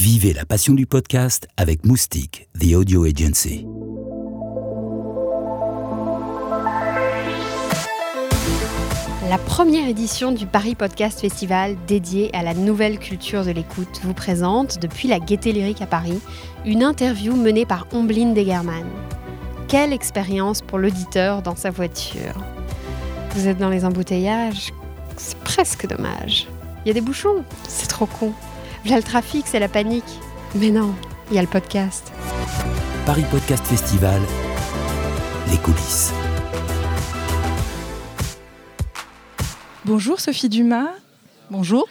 [0.00, 3.66] Vivez la passion du podcast avec Moustique, The Audio Agency.
[9.28, 14.14] La première édition du Paris Podcast Festival dédiée à la nouvelle culture de l'écoute vous
[14.14, 16.18] présente, depuis la Gaieté Lyrique à Paris,
[16.64, 18.86] une interview menée par Ombline Degerman.
[19.68, 22.42] Quelle expérience pour l'auditeur dans sa voiture
[23.34, 24.72] Vous êtes dans les embouteillages
[25.18, 26.48] C'est presque dommage.
[26.86, 27.44] Il y a des bouchons?
[27.68, 28.32] C'est trop con.
[28.86, 30.04] Là, le trafic, c'est la panique.
[30.54, 30.94] Mais non,
[31.30, 32.12] il y a le podcast.
[33.04, 34.20] Paris Podcast Festival,
[35.50, 36.12] les coulisses.
[39.84, 40.88] Bonjour Sophie Dumas.
[41.50, 41.86] Bonjour.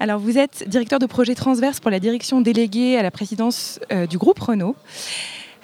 [0.00, 4.06] Alors vous êtes directeur de projet transverse pour la direction déléguée à la présidence euh,
[4.06, 4.76] du groupe Renault.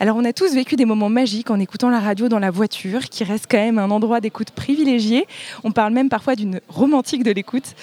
[0.02, 3.10] Alors on a tous vécu des moments magiques en écoutant la radio dans la voiture,
[3.10, 5.26] qui reste quand même un endroit d'écoute privilégié.
[5.62, 7.74] On parle même parfois d'une romantique de l'écoute.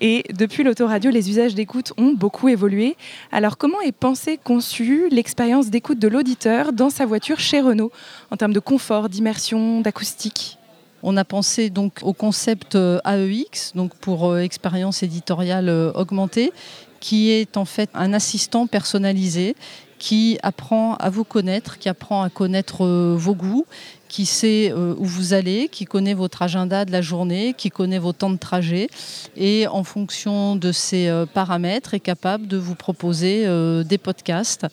[0.00, 2.96] Et depuis l'autoradio, les usages d'écoute ont beaucoup évolué.
[3.30, 7.92] Alors comment est pensée, conçue l'expérience d'écoute de l'auditeur dans sa voiture chez Renault,
[8.30, 10.56] en termes de confort, d'immersion, d'acoustique?
[11.02, 16.52] On a pensé donc au concept euh, AEX, donc pour euh, expérience éditoriale euh, augmentée,
[17.00, 19.54] qui est en fait un assistant personnalisé
[19.98, 23.66] qui apprend à vous connaître, qui apprend à connaître vos goûts,
[24.08, 28.12] qui sait où vous allez, qui connaît votre agenda de la journée, qui connaît vos
[28.12, 28.88] temps de trajet
[29.36, 33.46] et en fonction de ces paramètres est capable de vous proposer
[33.84, 34.66] des podcasts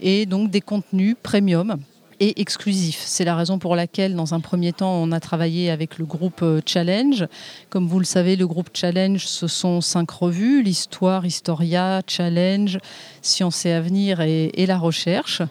[0.00, 1.78] et donc des contenus premium
[2.20, 3.02] et exclusif.
[3.04, 6.42] C'est la raison pour laquelle, dans un premier temps, on a travaillé avec le groupe
[6.42, 7.26] euh, Challenge.
[7.70, 12.78] Comme vous le savez, le groupe Challenge, ce sont cinq revues l'histoire, Historia, Challenge,
[13.22, 15.42] Science et Avenir et, la recherche.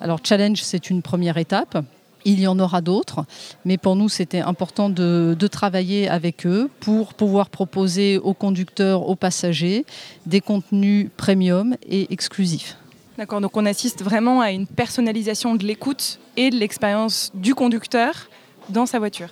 [0.00, 1.82] Alors, Challenge, c'est une première étape.
[2.24, 3.24] Il y en aura d'autres,
[3.64, 9.16] mais pour nous, c'était important de, travailler avec eux pour pouvoir proposer aux conducteurs, aux
[9.16, 9.86] passagers,
[10.26, 12.76] des contenus premium et exclusifs.
[13.20, 18.30] D'accord, donc on assiste vraiment à une personnalisation de l'écoute et de l'expérience du conducteur
[18.70, 19.28] dans sa voiture.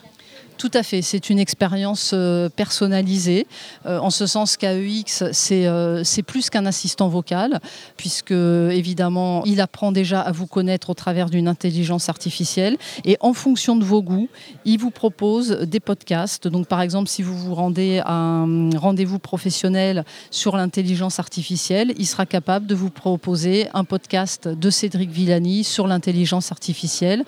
[0.59, 3.47] Tout à fait, c'est une expérience euh, personnalisée,
[3.87, 5.23] euh, en ce sens qu'AEX,
[5.53, 7.61] euh, c'est plus qu'un assistant vocal,
[7.97, 13.35] puisque évidemment, il apprend déjà à vous connaître au travers d'une intelligence artificielle, et en
[13.35, 14.29] fonction de vos goûts,
[14.65, 16.49] il vous propose des podcasts.
[16.49, 22.07] Donc par exemple, si vous vous rendez à un rendez-vous professionnel sur l'intelligence artificielle, il
[22.07, 27.25] sera capable de vous proposer un podcast de Cédric Villani sur l'intelligence artificielle.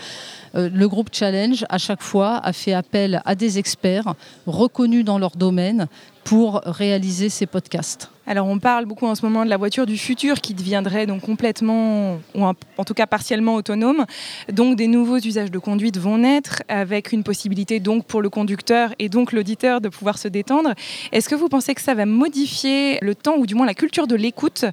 [0.54, 4.14] le groupe Challenge, à chaque fois, a fait appel à des experts
[4.46, 5.88] reconnus dans leur domaine
[6.24, 8.10] pour réaliser ces podcasts.
[8.26, 11.22] Alors on parle beaucoup en ce moment de la voiture du futur qui deviendrait donc
[11.22, 14.04] complètement ou en tout cas partiellement autonome.
[14.52, 18.94] Donc des nouveaux usages de conduite vont naître avec une possibilité donc pour le conducteur
[18.98, 20.74] et donc l'auditeur de pouvoir se détendre.
[21.10, 24.06] Est-ce que vous pensez que ça va modifier le temps ou du moins la culture
[24.06, 24.64] de l'écoute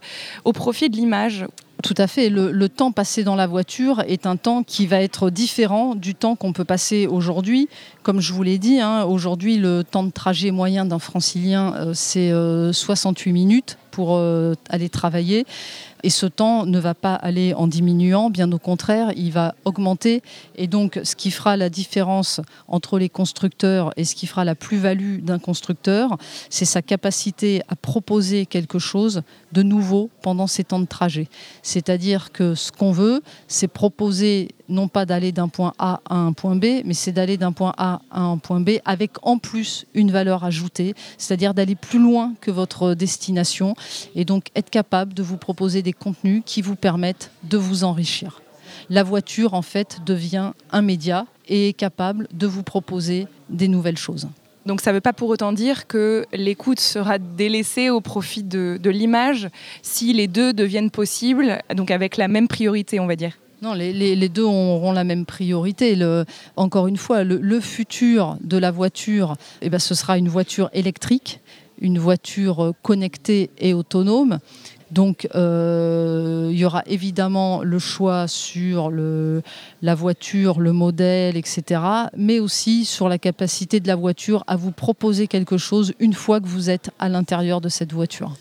[0.45, 1.45] au profit de l'image?
[1.87, 2.29] Tout à fait.
[2.29, 6.35] Le, temps passé dans la voiture est un temps qui va être différent du temps
[6.35, 7.69] qu'on peut passer aujourd'hui.
[8.03, 11.91] Comme je vous l'ai dit, hein, aujourd'hui, le temps de trajet moyen d'un francilien, euh,
[11.93, 12.29] c'est
[12.73, 15.47] 68 euh, minutes pour euh, aller travailler.
[16.03, 20.21] Et ce temps ne va pas aller en diminuant, bien au contraire, il va augmenter.
[20.55, 24.53] Et donc, ce qui fera la différence entre les constructeurs et ce qui fera la
[24.53, 26.15] plus-value d'un constructeur,
[26.51, 31.27] c'est sa capacité à proposer quelque chose de nouveau pendant ces temps de trajet.
[31.63, 36.33] C'est-à-dire que ce qu'on veut, c'est proposer non pas d'aller d'un point A à un
[36.33, 39.85] point B, mais c'est d'aller d'un point A à un point B avec en plus
[39.93, 43.75] une valeur ajoutée, c'est-à-dire d'aller plus loin que votre destination
[44.15, 48.41] et donc être capable de vous proposer des contenus qui vous permettent de vous enrichir.
[48.89, 53.97] La voiture, en fait, devient un média et est capable de vous proposer des nouvelles
[53.97, 54.27] choses.
[54.65, 58.79] Donc ça ne veut pas pour autant dire que l'écoute sera délaissée au profit de,
[58.83, 59.49] l'image
[59.81, 63.37] si les deux deviennent possibles, donc avec la même priorité, on va dire.
[63.61, 65.97] Non, les, deux auront la même priorité.
[66.55, 71.39] encore une fois, le, futur de la voiture, eh ben, ce sera une voiture électrique,
[71.81, 74.39] une voiture connectée et autonome.
[74.91, 81.81] Donc, euh, il y aura évidemment le choix sur la voiture, le modèle, etc.,
[82.15, 86.39] mais aussi sur la capacité de la voiture à vous proposer quelque chose une fois
[86.39, 88.33] que vous êtes à l'intérieur de cette voiture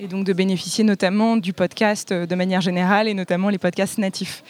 [0.00, 3.98] et donc de bénéficier notamment du podcast euh, de manière générale et notamment les podcasts
[3.98, 4.42] natifs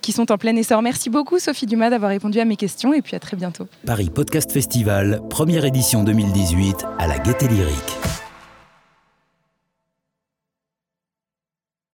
[0.00, 0.82] qui sont en plein essor.
[0.82, 3.68] Merci beaucoup Sophie Dumas d'avoir répondu à mes questions et puis à très bientôt.
[3.86, 8.21] Paris Podcast Festival, première édition 2018 à la Gaîté Lyrique.